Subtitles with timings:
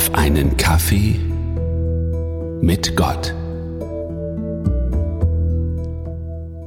[0.00, 1.20] auf einen Kaffee
[2.62, 3.34] mit Gott.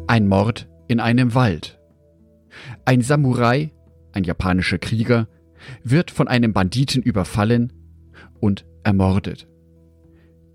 [0.05, 1.79] Ein Mord in einem Wald.
[2.85, 3.71] Ein Samurai,
[4.11, 5.27] ein japanischer Krieger,
[5.83, 7.73] wird von einem Banditen überfallen
[8.39, 9.47] und ermordet.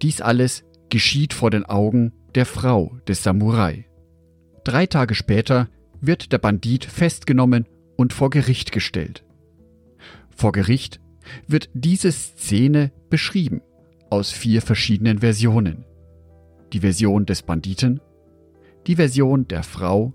[0.01, 3.87] Dies alles geschieht vor den Augen der Frau des Samurai.
[4.63, 5.69] Drei Tage später
[6.01, 7.67] wird der Bandit festgenommen
[7.97, 9.25] und vor Gericht gestellt.
[10.31, 11.01] Vor Gericht
[11.47, 13.63] wird diese Szene beschrieben
[14.11, 15.85] aus vier verschiedenen Versionen.
[16.73, 18.01] Die Version des Banditen,
[18.87, 20.13] die Version der Frau,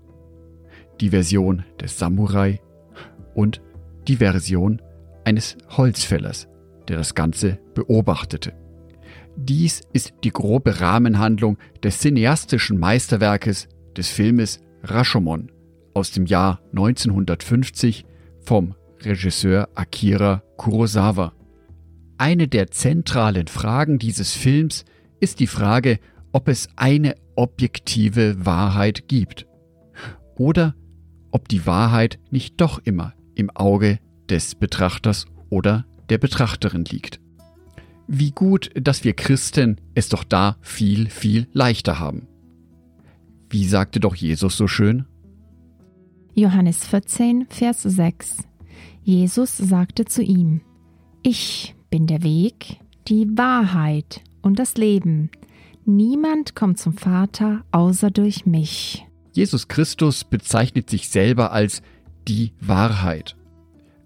[1.00, 2.60] die Version des Samurai
[3.34, 3.60] und
[4.08, 4.80] die Version
[5.24, 6.48] eines Holzfällers,
[6.88, 8.52] der das Ganze beobachtete.
[9.36, 15.50] Dies ist die grobe Rahmenhandlung des cineastischen Meisterwerkes des Filmes Rashomon
[15.92, 18.04] aus dem Jahr 1950
[18.44, 21.32] vom Regisseur Akira Kurosawa.
[22.16, 24.84] Eine der zentralen Fragen dieses Films
[25.20, 25.98] ist die Frage,
[26.32, 29.46] ob es eine objektive Wahrheit gibt
[30.36, 30.74] oder
[31.30, 37.20] ob die Wahrheit nicht doch immer im Auge des Betrachters oder der Betrachterin liegt.
[38.06, 42.28] Wie gut, dass wir Christen es doch da viel, viel leichter haben.
[43.48, 45.06] Wie sagte doch Jesus so schön?
[46.34, 48.53] Johannes 14, Vers 6
[49.04, 50.62] Jesus sagte zu ihm,
[51.22, 55.30] Ich bin der Weg, die Wahrheit und das Leben.
[55.84, 59.06] Niemand kommt zum Vater außer durch mich.
[59.32, 61.82] Jesus Christus bezeichnet sich selber als
[62.26, 63.36] die Wahrheit.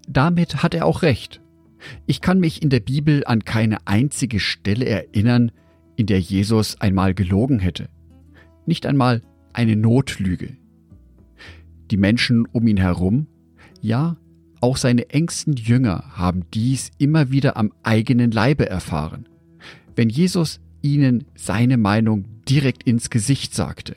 [0.09, 1.39] Damit hat er auch recht.
[2.05, 5.53] Ich kann mich in der Bibel an keine einzige Stelle erinnern,
[5.95, 7.87] in der Jesus einmal gelogen hätte.
[8.65, 9.21] Nicht einmal
[9.53, 10.57] eine Notlüge.
[11.89, 13.27] Die Menschen um ihn herum,
[13.79, 14.17] ja,
[14.61, 19.27] auch seine engsten Jünger haben dies immer wieder am eigenen Leibe erfahren,
[19.95, 23.95] wenn Jesus ihnen seine Meinung direkt ins Gesicht sagte,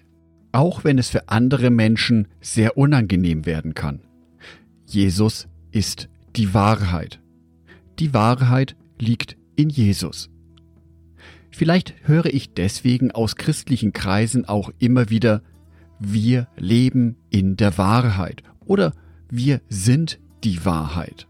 [0.53, 4.01] auch wenn es für andere Menschen sehr unangenehm werden kann.
[4.87, 7.21] Jesus ist die Wahrheit.
[7.99, 10.31] Die Wahrheit liegt in Jesus.
[11.51, 15.43] Vielleicht höre ich deswegen aus christlichen Kreisen auch immer wieder,
[15.99, 18.93] wir leben in der Wahrheit oder
[19.31, 21.27] wir sind die Wahrheit.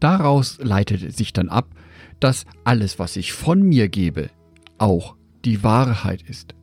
[0.00, 1.68] Daraus leitet sich dann ab,
[2.20, 4.30] dass alles, was ich von mir gebe,
[4.78, 6.54] auch die Wahrheit ist.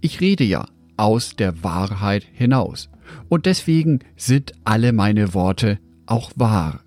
[0.00, 0.66] Ich rede ja
[0.96, 2.88] aus der Wahrheit hinaus.
[3.28, 6.82] Und deswegen sind alle meine Worte auch wahr.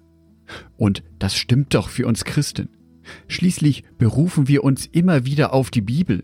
[0.78, 2.70] Und das stimmt doch für uns Christen.
[3.28, 6.24] Schließlich berufen wir uns immer wieder auf die Bibel.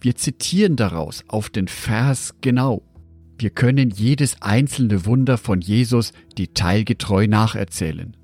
[0.00, 2.82] Wir zitieren daraus auf den Vers genau.
[3.38, 8.16] Wir können jedes einzelne Wunder von Jesus detailgetreu nacherzählen.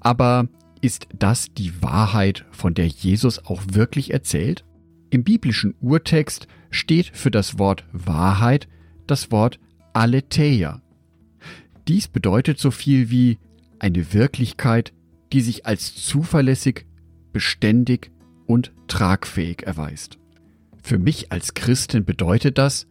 [0.00, 0.48] Aber
[0.80, 4.64] ist das die Wahrheit, von der Jesus auch wirklich erzählt?
[5.10, 8.68] Im biblischen Urtext steht für das Wort Wahrheit
[9.06, 9.58] das Wort
[9.92, 10.80] Aletheia.
[11.88, 13.38] Dies bedeutet so viel wie
[13.78, 14.92] eine Wirklichkeit,
[15.32, 16.86] die sich als zuverlässig,
[17.32, 18.10] beständig
[18.46, 20.18] und tragfähig erweist.
[20.82, 22.86] Für mich als Christin bedeutet das,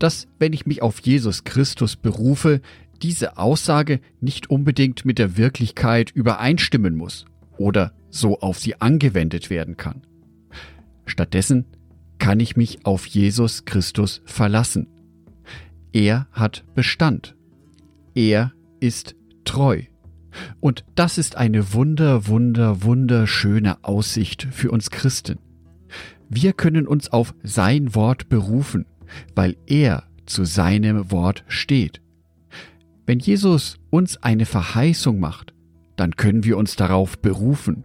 [0.00, 2.60] dass, wenn ich mich auf Jesus Christus berufe,
[3.02, 9.76] diese Aussage nicht unbedingt mit der Wirklichkeit übereinstimmen muss oder so auf sie angewendet werden
[9.76, 10.02] kann.
[11.06, 11.66] Stattdessen
[12.18, 14.88] kann ich mich auf Jesus Christus verlassen.
[15.92, 17.36] Er hat Bestand.
[18.14, 19.82] Er ist treu.
[20.60, 25.38] Und das ist eine wunder, wunder, wunderschöne Aussicht für uns Christen.
[26.28, 28.86] Wir können uns auf sein Wort berufen
[29.34, 32.00] weil er zu seinem Wort steht.
[33.06, 35.52] Wenn Jesus uns eine Verheißung macht,
[35.96, 37.84] dann können wir uns darauf berufen.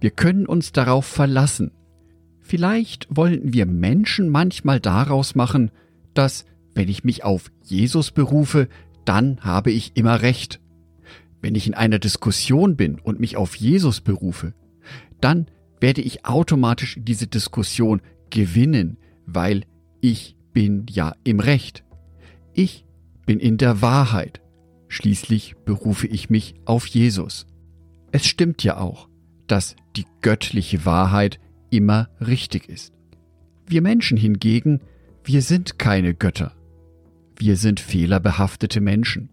[0.00, 1.72] Wir können uns darauf verlassen.
[2.40, 5.70] Vielleicht wollten wir Menschen manchmal daraus machen,
[6.14, 6.44] dass,
[6.74, 8.68] wenn ich mich auf Jesus berufe,
[9.04, 10.60] dann habe ich immer recht.
[11.40, 14.52] Wenn ich in einer Diskussion bin und mich auf Jesus berufe,
[15.20, 15.46] dann
[15.80, 19.64] werde ich automatisch diese Diskussion gewinnen, weil
[20.00, 21.84] ich bin ja im Recht.
[22.52, 22.84] Ich
[23.26, 24.40] bin in der Wahrheit.
[24.88, 27.46] Schließlich berufe ich mich auf Jesus.
[28.12, 29.08] Es stimmt ja auch,
[29.46, 31.38] dass die göttliche Wahrheit
[31.70, 32.92] immer richtig ist.
[33.66, 34.80] Wir Menschen hingegen,
[35.24, 36.52] wir sind keine Götter.
[37.36, 39.30] Wir sind fehlerbehaftete Menschen.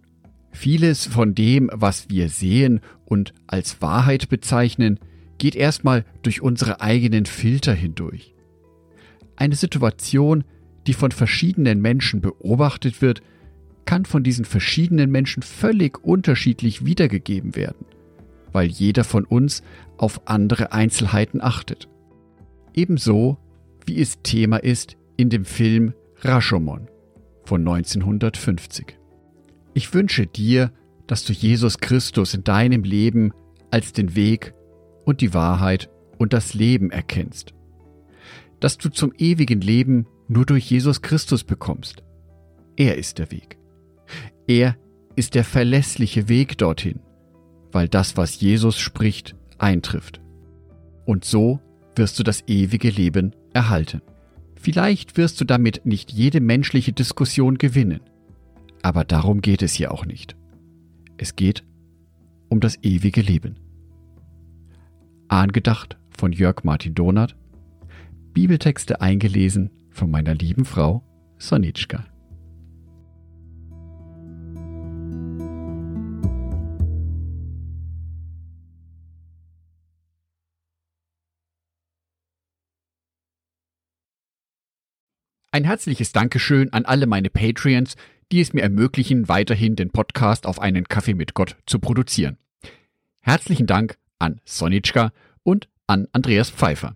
[0.51, 4.99] Vieles von dem, was wir sehen und als Wahrheit bezeichnen,
[5.37, 8.33] geht erstmal durch unsere eigenen Filter hindurch.
[9.35, 10.43] Eine Situation
[10.87, 13.21] die von verschiedenen Menschen beobachtet wird,
[13.85, 17.85] kann von diesen verschiedenen Menschen völlig unterschiedlich wiedergegeben werden.
[18.53, 19.61] weil jeder von uns
[19.97, 21.87] auf andere Einzelheiten achtet.
[22.73, 23.37] Ebenso
[23.85, 26.87] wie es Thema ist in dem Film Rashomon
[27.43, 28.97] von 1950.
[29.73, 30.71] Ich wünsche dir,
[31.07, 33.31] dass du Jesus Christus in deinem Leben
[33.69, 34.53] als den Weg
[35.05, 37.53] und die Wahrheit und das Leben erkennst.
[38.59, 42.03] Dass du zum ewigen Leben nur durch Jesus Christus bekommst.
[42.75, 43.57] Er ist der Weg.
[44.47, 44.77] Er
[45.15, 46.99] ist der verlässliche Weg dorthin,
[47.71, 50.21] weil das, was Jesus spricht, eintrifft.
[51.05, 51.59] Und so
[51.95, 54.01] wirst du das ewige Leben erhalten.
[54.55, 58.01] Vielleicht wirst du damit nicht jede menschliche Diskussion gewinnen,
[58.81, 60.35] aber darum geht es hier auch nicht.
[61.17, 61.63] Es geht
[62.49, 63.55] um das ewige Leben.
[65.27, 67.35] Angedacht von Jörg Martin Donath,
[68.33, 71.03] Bibeltexte eingelesen von meiner lieben Frau
[71.39, 72.05] Sonitschka.
[85.51, 87.95] Ein herzliches Dankeschön an alle meine Patreons,
[88.31, 92.37] die es mir ermöglichen, weiterhin den Podcast auf einen Kaffee mit Gott zu produzieren.
[93.21, 95.11] Herzlichen Dank an Sonitschka
[95.41, 96.95] und an Andreas Pfeiffer.